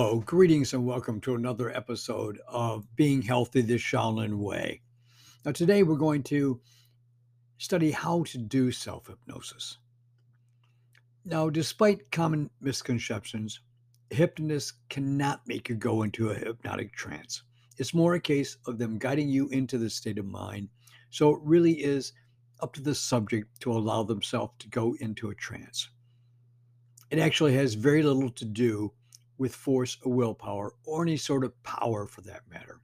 [0.00, 4.80] Hello, greetings, and welcome to another episode of Being Healthy the Shaolin Way.
[5.44, 6.60] Now, today we're going to
[7.56, 9.78] study how to do self hypnosis.
[11.24, 13.58] Now, despite common misconceptions,
[14.10, 17.42] hypnotists cannot make you go into a hypnotic trance.
[17.76, 20.68] It's more a case of them guiding you into the state of mind.
[21.10, 22.12] So it really is
[22.60, 25.88] up to the subject to allow themselves to go into a trance.
[27.10, 28.92] It actually has very little to do
[29.38, 32.80] with force or willpower or any sort of power for that matter.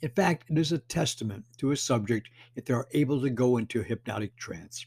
[0.00, 3.56] In fact, it is a testament to a subject if they are able to go
[3.56, 4.86] into a hypnotic trance.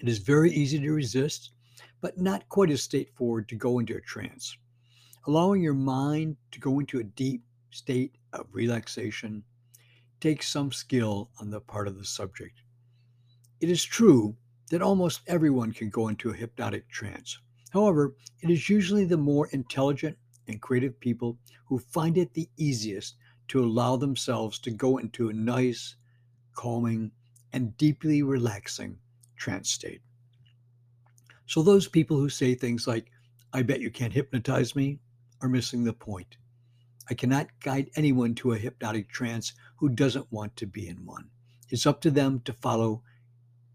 [0.00, 1.52] It is very easy to resist,
[2.00, 4.56] but not quite as straightforward to go into a trance.
[5.26, 9.44] Allowing your mind to go into a deep state of relaxation
[10.20, 12.62] takes some skill on the part of the subject.
[13.60, 14.36] It is true
[14.70, 17.38] that almost everyone can go into a hypnotic trance.
[17.70, 23.16] However, it is usually the more intelligent and creative people who find it the easiest
[23.48, 25.96] to allow themselves to go into a nice,
[26.54, 27.10] calming,
[27.52, 28.98] and deeply relaxing
[29.36, 30.02] trance state.
[31.46, 33.10] So, those people who say things like,
[33.52, 34.98] I bet you can't hypnotize me,
[35.40, 36.36] are missing the point.
[37.08, 41.30] I cannot guide anyone to a hypnotic trance who doesn't want to be in one.
[41.68, 43.02] It's up to them to follow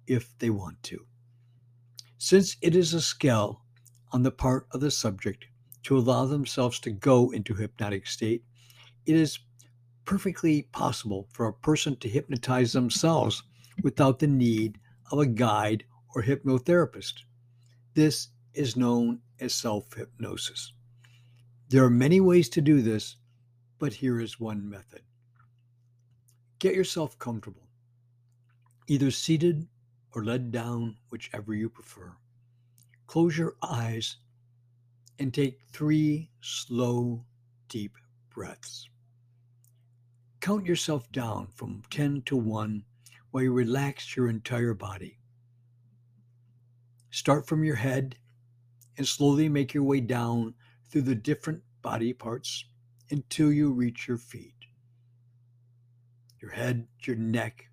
[0.06, 1.06] if they want to.
[2.17, 3.61] Since it is a skill
[4.11, 5.45] on the part of the subject
[5.84, 8.44] to allow themselves to go into hypnotic state,
[9.06, 9.40] it is
[10.06, 13.44] perfectly possible for a person to hypnotize themselves
[13.84, 14.78] without the need
[15.12, 15.84] of a guide
[16.16, 17.22] or hypnotherapist.
[17.94, 20.74] This is known as self hypnosis.
[21.70, 23.16] There are many ways to do this,
[23.80, 25.02] but here is one method.
[26.59, 27.68] Get yourself comfortable,
[28.88, 29.68] either seated
[30.14, 32.14] or led down, whichever you prefer.
[33.08, 34.18] Close your eyes
[35.22, 37.24] and take three slow,
[37.70, 37.96] deep
[38.32, 38.90] breaths.
[40.40, 42.84] Count yourself down from 10 to 1
[43.30, 45.20] while you relax your entire body.
[47.12, 48.16] Start from your head
[48.98, 50.56] and slowly make your way down
[50.90, 52.66] through the different body parts
[53.12, 54.56] until you reach your feet.
[56.42, 57.68] Your head, your neck,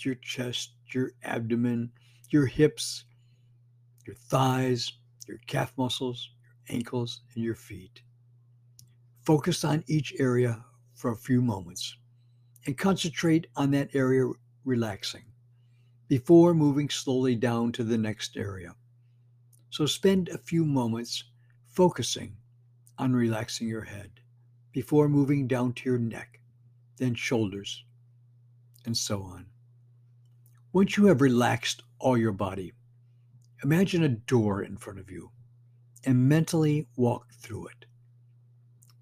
[0.00, 1.92] your chest, your abdomen,
[2.30, 3.04] your hips,
[4.04, 4.94] your thighs,
[5.28, 6.30] your calf muscles,
[6.70, 8.02] ankles, and your feet.
[9.24, 10.64] Focus on each area
[10.94, 11.96] for a few moments
[12.66, 14.30] and concentrate on that area
[14.64, 15.24] relaxing
[16.08, 18.74] before moving slowly down to the next area.
[19.70, 21.24] So spend a few moments
[21.66, 22.36] focusing
[22.98, 24.10] on relaxing your head
[24.72, 26.40] before moving down to your neck,
[26.96, 27.84] then shoulders,
[28.84, 29.46] and so on.
[30.72, 32.72] Once you have relaxed all your body,
[33.62, 35.30] imagine a door in front of you
[36.04, 37.86] and mentally walk through it.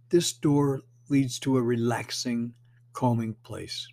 [0.08, 2.54] This door leads to a relaxing,
[2.92, 3.86] calming place.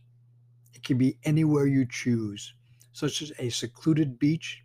[0.73, 2.53] It can be anywhere you choose,
[2.91, 4.63] such as a secluded beach,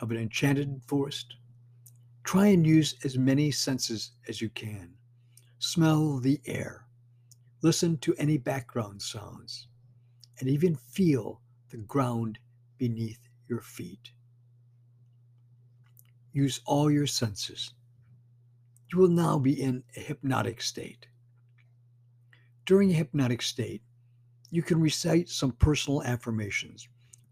[0.00, 1.36] of an enchanted forest.
[2.24, 4.94] Try and use as many senses as you can.
[5.58, 6.86] Smell the air,
[7.62, 9.68] listen to any background sounds,
[10.40, 12.38] and even feel the ground
[12.78, 14.12] beneath your feet.
[16.34, 17.74] Use all your senses.
[18.92, 21.06] You will now be in a hypnotic state.
[22.66, 23.82] During a hypnotic state,
[24.50, 26.88] you can recite some personal affirmations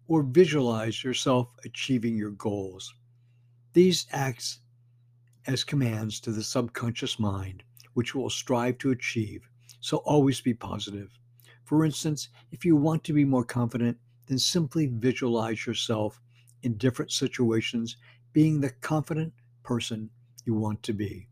[0.07, 2.95] or visualize yourself achieving your goals.
[3.73, 4.61] These acts
[5.49, 7.65] as commands to the subconscious mind,
[7.95, 9.49] which will strive to achieve,
[9.81, 11.11] so always be positive.
[11.65, 16.21] For instance, if you want to be more confident, then simply visualize yourself
[16.63, 17.97] in different situations
[18.33, 19.33] being the confident
[19.63, 20.11] person
[20.45, 21.29] you want to be.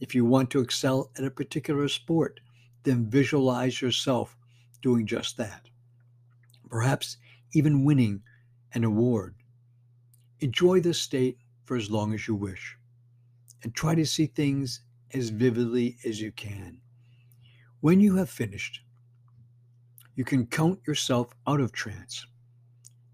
[0.00, 2.40] If you want to excel at a particular sport,
[2.82, 4.36] then visualize yourself
[4.82, 5.68] doing just that.
[6.68, 7.16] Perhaps
[7.54, 8.22] even winning
[8.74, 9.34] an award.
[10.40, 12.76] Enjoy this state for as long as you wish
[13.62, 14.82] and try to see things
[15.14, 16.80] as vividly as you can.
[17.80, 18.80] When you have finished,
[20.14, 22.26] you can count yourself out of trance.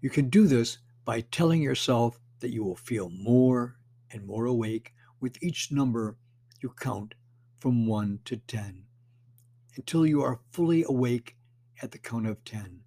[0.01, 3.77] You can do this by telling yourself that you will feel more
[4.11, 6.17] and more awake with each number
[6.61, 7.15] you count
[7.57, 8.83] from 1 to 10
[9.77, 11.37] until you are fully awake
[11.81, 12.81] at the count of 10.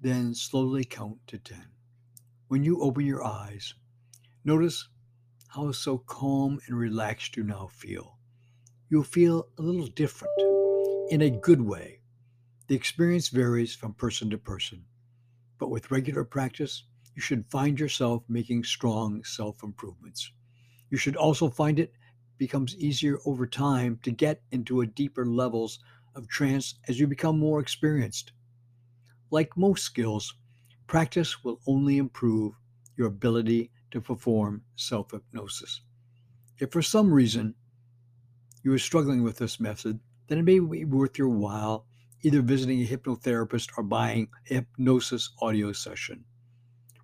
[0.00, 1.60] Then slowly count to 10.
[2.46, 3.74] When you open your eyes,
[4.44, 4.86] notice
[5.48, 8.16] how so calm and relaxed you now feel.
[8.88, 10.40] You'll feel a little different
[11.10, 11.98] in a good way.
[12.68, 14.84] The experience varies from person to person,
[15.58, 16.84] but with regular practice,
[17.18, 20.30] you should find yourself making strong self improvements.
[20.88, 21.92] You should also find it
[22.36, 25.80] becomes easier over time to get into a deeper levels
[26.14, 28.30] of trance as you become more experienced.
[29.32, 30.36] Like most skills,
[30.86, 32.54] practice will only improve
[32.96, 35.80] your ability to perform self hypnosis.
[36.60, 37.56] If for some reason
[38.62, 39.98] you are struggling with this method,
[40.28, 41.84] then it may be worth your while
[42.22, 46.24] either visiting a hypnotherapist or buying a hypnosis audio session.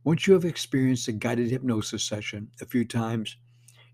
[0.05, 3.39] Once you have experienced a guided hypnosis session a few times,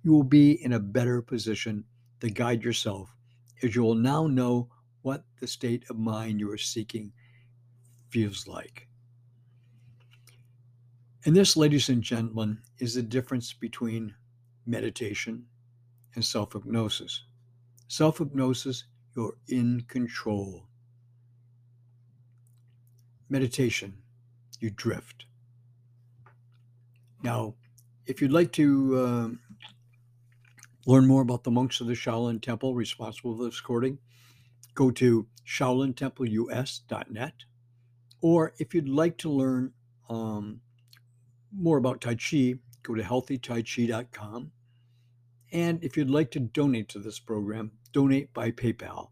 [0.03, 1.85] you will be in a better position
[2.21, 3.15] to guide yourself
[3.63, 4.69] as you will now know
[5.03, 7.13] what the state of mind you are seeking
[8.09, 8.89] feels like.
[11.25, 14.15] And this, ladies and gentlemen, is the difference between
[14.67, 15.45] meditation
[16.15, 17.25] and self hypnosis.
[17.89, 18.85] Self hypnosis,
[19.15, 20.67] you're in control.
[23.29, 23.99] Meditation,
[24.61, 25.27] you drift.
[27.23, 27.55] Now,
[28.07, 29.29] if you'd like to uh,
[30.87, 33.99] learn more about the monks of the Shaolin Temple responsible for this recording,
[34.75, 37.35] go to shaolintempleus.net.
[38.23, 39.73] Or if you'd like to learn
[40.09, 40.61] um,
[41.53, 44.53] more about Tai Chi, go to healthytaichi.com.
[45.53, 49.11] And if you'd like to donate to this program, donate by PayPal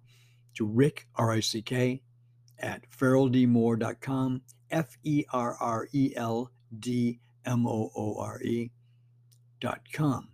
[0.54, 2.02] to Rick, R I C K,
[2.58, 8.40] at ferreldmoore.com, F E R R E L D M O O R
[9.92, 10.28] com.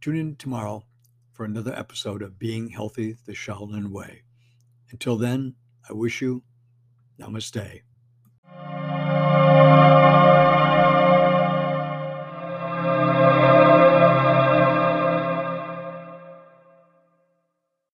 [0.00, 0.84] Tune in tomorrow
[1.32, 4.22] for another episode of Being Healthy the Shaolin Way.
[4.90, 5.54] Until then,
[5.88, 6.42] I wish you
[7.18, 7.82] namaste.